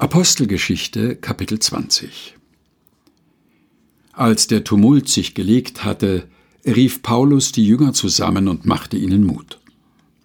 [0.00, 2.36] Apostelgeschichte Kapitel 20
[4.12, 6.28] Als der Tumult sich gelegt hatte,
[6.64, 9.58] rief Paulus die Jünger zusammen und machte ihnen Mut.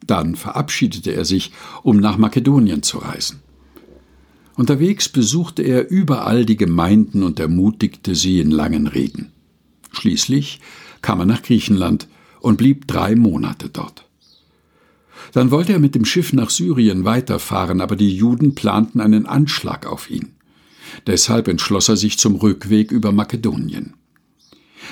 [0.05, 3.39] Dann verabschiedete er sich, um nach Makedonien zu reisen.
[4.55, 9.31] Unterwegs besuchte er überall die Gemeinden und ermutigte sie in langen Reden.
[9.91, 10.61] Schließlich
[11.01, 12.07] kam er nach Griechenland
[12.41, 14.02] und blieb drei Monate dort.
[15.31, 19.85] Dann wollte er mit dem Schiff nach Syrien weiterfahren, aber die Juden planten einen Anschlag
[19.85, 20.33] auf ihn.
[21.07, 23.93] Deshalb entschloss er sich zum Rückweg über Makedonien.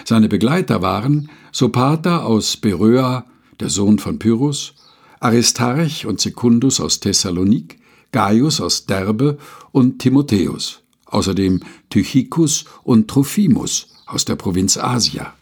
[0.06, 3.26] Seine Begleiter waren Sopater aus Beröa,
[3.60, 4.74] der Sohn von Pyrrhus,
[5.20, 7.78] Aristarch und Secundus aus Thessalonik,
[8.12, 9.38] Gaius aus Derbe
[9.72, 15.34] und Timotheus, außerdem Tychicus und Trophimus aus der Provinz Asia.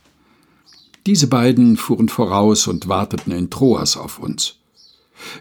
[1.05, 4.57] Diese beiden fuhren voraus und warteten in Troas auf uns.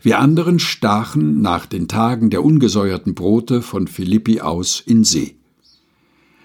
[0.02, 5.36] Wir anderen stachen nach den Tagen der ungesäuerten Brote von Philippi aus in See.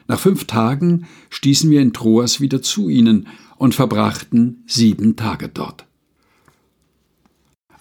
[0.08, 5.86] Nach fünf Tagen stießen wir in Troas wieder zu ihnen und verbrachten sieben Tage dort.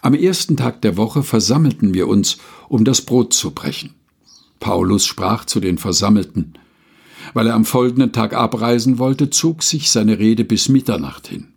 [0.00, 3.94] Am ersten Tag der Woche versammelten wir uns, um das Brot zu brechen.
[4.58, 6.54] Paulus sprach zu den Versammelten.
[7.34, 11.51] Weil er am folgenden Tag abreisen wollte, zog sich seine Rede bis Mitternacht hin.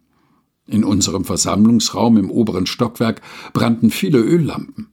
[0.68, 3.22] In unserem Versammlungsraum im oberen Stockwerk
[3.54, 4.88] brannten viele Öllampen.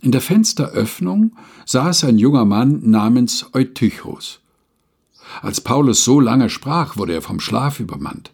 [0.00, 4.40] In der Fensteröffnung saß ein junger Mann namens Eutychos.
[5.42, 8.32] Als Paulus so lange sprach, wurde er vom Schlaf übermannt.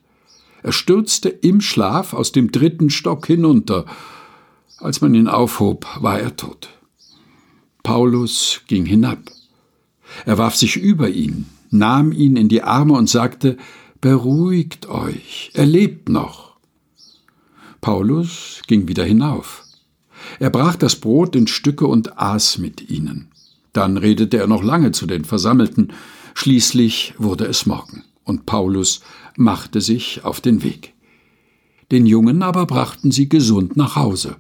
[0.62, 3.87] Er stürzte im Schlaf aus dem dritten Stock hinunter.
[4.78, 6.69] Als man ihn aufhob, war er tot.
[7.83, 9.19] Paulus ging hinab.
[10.27, 13.56] Er warf sich über ihn, nahm ihn in die Arme und sagte,
[14.01, 16.56] Beruhigt euch, er lebt noch.
[17.83, 19.65] Paulus ging wieder hinauf.
[20.39, 23.31] Er brach das Brot in Stücke und aß mit ihnen.
[23.75, 25.93] Dann redete er noch lange zu den Versammelten,
[26.33, 29.03] schließlich wurde es Morgen, und Paulus
[29.37, 30.95] machte sich auf den Weg.
[31.91, 34.37] Den Jungen aber brachten sie gesund nach Hause.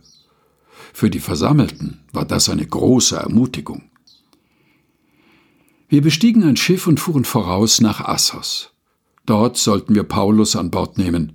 [0.94, 3.82] Für die Versammelten war das eine große Ermutigung.
[5.90, 8.72] Wir bestiegen ein Schiff und fuhren voraus nach Assos.
[9.26, 11.32] Dort sollten wir Paulus an Bord nehmen.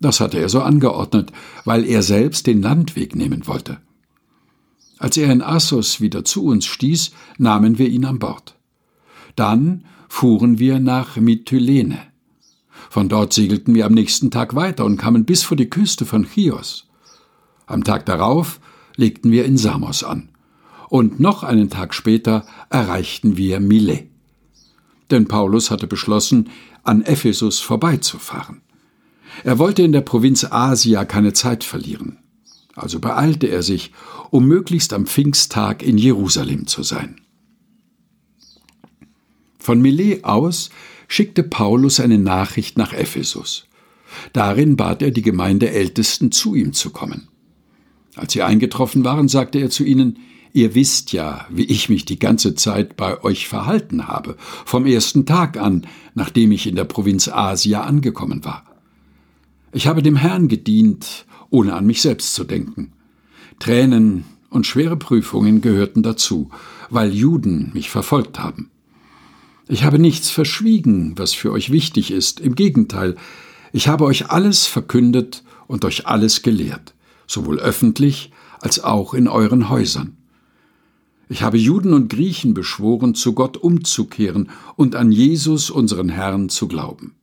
[0.00, 1.32] Das hatte er so angeordnet,
[1.64, 3.78] weil er selbst den Landweg nehmen wollte.
[4.98, 8.56] Als er in Assos wieder zu uns stieß, nahmen wir ihn an Bord.
[9.36, 11.98] Dann fuhren wir nach Mytilene.
[12.90, 16.24] Von dort segelten wir am nächsten Tag weiter und kamen bis vor die Küste von
[16.24, 16.86] Chios.
[17.66, 18.60] Am Tag darauf
[18.96, 20.28] legten wir in Samos an.
[20.88, 24.13] Und noch einen Tag später erreichten wir Milet
[25.10, 26.50] denn Paulus hatte beschlossen,
[26.82, 28.62] an Ephesus vorbeizufahren.
[29.42, 32.18] Er wollte in der Provinz Asia keine Zeit verlieren.
[32.74, 33.92] Also beeilte er sich,
[34.30, 37.20] um möglichst am Pfingsttag in Jerusalem zu sein.
[39.58, 40.70] Von Milet aus
[41.08, 43.66] schickte Paulus eine Nachricht nach Ephesus.
[44.32, 47.28] Darin bat er die Gemeindeältesten, zu ihm zu kommen.
[48.16, 50.18] Als sie eingetroffen waren, sagte er zu ihnen,
[50.56, 55.26] Ihr wisst ja, wie ich mich die ganze Zeit bei euch verhalten habe, vom ersten
[55.26, 55.84] Tag an,
[56.14, 58.64] nachdem ich in der Provinz Asia angekommen war.
[59.72, 62.92] Ich habe dem Herrn gedient, ohne an mich selbst zu denken.
[63.58, 66.50] Tränen und schwere Prüfungen gehörten dazu,
[66.88, 68.70] weil Juden mich verfolgt haben.
[69.66, 73.16] Ich habe nichts verschwiegen, was für euch wichtig ist, im Gegenteil,
[73.72, 76.94] ich habe euch alles verkündet und euch alles gelehrt,
[77.26, 80.16] sowohl öffentlich als auch in euren Häusern.
[81.28, 86.68] Ich habe Juden und Griechen beschworen, zu Gott umzukehren und an Jesus, unseren Herrn, zu
[86.68, 87.14] glauben.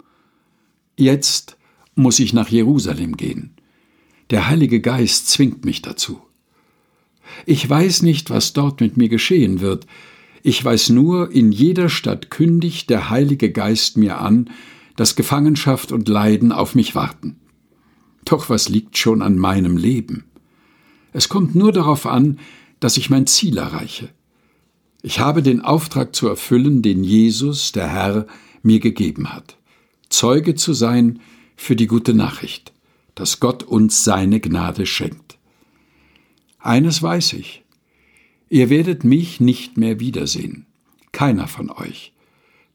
[0.97, 1.57] Jetzt
[1.95, 3.51] muss ich nach Jerusalem gehen.
[4.29, 6.22] Der Heilige Geist zwingt mich dazu.
[7.45, 9.85] Ich weiß nicht, was dort mit mir geschehen wird.
[10.44, 14.50] Ich weiß nur, in jeder Stadt kündigt der Heilige Geist mir an,
[14.95, 17.38] dass Gefangenschaft und Leiden auf mich warten.
[18.25, 20.25] Doch was liegt schon an meinem Leben?
[21.13, 22.40] Es kommt nur darauf an,
[22.81, 24.09] dass ich mein Ziel erreiche.
[25.01, 28.28] Ich habe den Auftrag zu erfüllen, den Jesus, der Herr,
[28.63, 29.55] mir gegeben hat.
[30.09, 31.22] Zeuge zu sein
[31.55, 32.73] für die gute Nachricht,
[33.16, 35.37] dass Gott uns seine Gnade schenkt.
[36.59, 37.63] Eines weiß ich.
[38.49, 40.66] Ihr werdet mich nicht mehr wiedersehen.
[41.11, 42.13] Keiner von euch,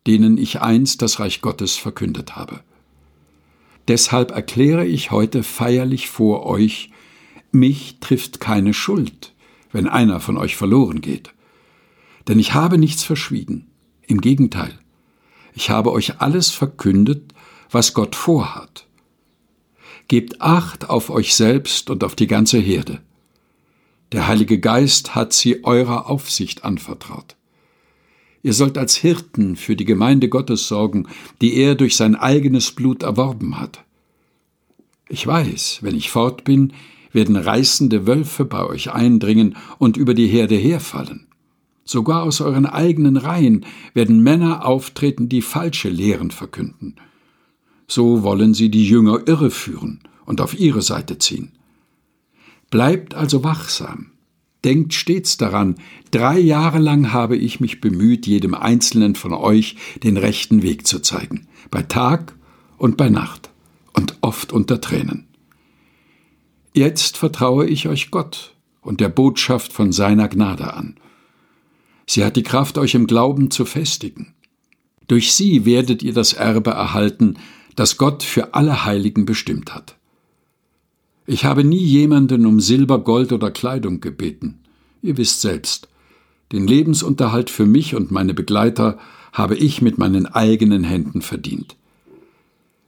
[0.06, 2.60] denen ich einst das Reich Gottes verkündet habe.
[3.88, 6.90] Deshalb erkläre ich heute feierlich vor euch,
[7.50, 9.35] mich trifft keine Schuld
[9.76, 11.34] wenn einer von euch verloren geht.
[12.28, 13.66] Denn ich habe nichts verschwiegen.
[14.06, 14.78] Im Gegenteil,
[15.54, 17.34] ich habe euch alles verkündet,
[17.70, 18.86] was Gott vorhat.
[20.08, 23.02] Gebt acht auf euch selbst und auf die ganze Herde.
[24.12, 27.36] Der Heilige Geist hat sie eurer Aufsicht anvertraut.
[28.42, 31.06] Ihr sollt als Hirten für die Gemeinde Gottes sorgen,
[31.42, 33.84] die er durch sein eigenes Blut erworben hat.
[35.10, 36.72] Ich weiß, wenn ich fort bin,
[37.16, 41.26] werden reißende Wölfe bei euch eindringen und über die Herde herfallen.
[41.84, 43.64] Sogar aus euren eigenen Reihen
[43.94, 46.96] werden Männer auftreten, die falsche Lehren verkünden.
[47.88, 51.52] So wollen sie die Jünger irreführen und auf ihre Seite ziehen.
[52.70, 54.12] Bleibt also wachsam.
[54.64, 55.76] Denkt stets daran,
[56.10, 61.00] drei Jahre lang habe ich mich bemüht, jedem Einzelnen von euch den rechten Weg zu
[61.00, 62.34] zeigen, bei Tag
[62.76, 63.50] und bei Nacht
[63.92, 65.26] und oft unter Tränen.
[66.76, 68.52] Jetzt vertraue ich euch Gott
[68.82, 70.96] und der Botschaft von seiner Gnade an.
[72.06, 74.34] Sie hat die Kraft, euch im Glauben zu festigen.
[75.08, 77.38] Durch sie werdet ihr das Erbe erhalten,
[77.76, 79.96] das Gott für alle Heiligen bestimmt hat.
[81.24, 84.58] Ich habe nie jemanden um Silber, Gold oder Kleidung gebeten.
[85.00, 85.88] Ihr wisst selbst,
[86.52, 88.98] den Lebensunterhalt für mich und meine Begleiter
[89.32, 91.74] habe ich mit meinen eigenen Händen verdient.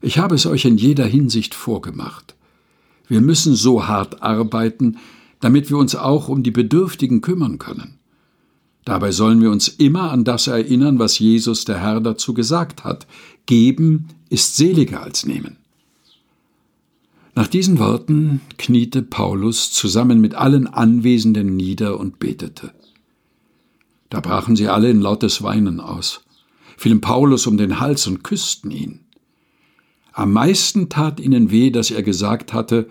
[0.03, 2.35] Ich habe es euch in jeder Hinsicht vorgemacht.
[3.09, 4.99] Wir müssen so hart arbeiten,
[5.41, 7.99] damit wir uns auch um die Bedürftigen kümmern können.
[8.85, 13.07] Dabei sollen wir uns immer an das erinnern, was Jesus der Herr dazu gesagt hat.
[13.47, 15.57] Geben ist seliger als nehmen.
[17.35, 22.73] Nach diesen Worten kniete Paulus zusammen mit allen Anwesenden nieder und betete.
[24.11, 26.23] Da brachen sie alle in lautes Weinen aus,
[26.77, 29.01] fielen Paulus um den Hals und küssten ihn.
[30.13, 32.89] Am meisten tat ihnen weh, dass er gesagt hatte,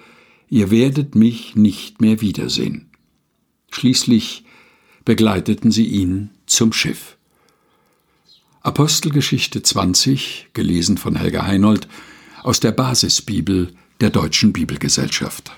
[0.50, 2.90] ihr werdet mich nicht mehr wiedersehen.
[3.72, 4.46] Schließlich
[5.04, 7.18] begleiteten sie ihn zum Schiff.
[8.62, 11.88] Apostelgeschichte 20, gelesen von Helga Heinold,
[12.44, 15.52] aus der Basisbibel der Deutschen Bibelgesellschaft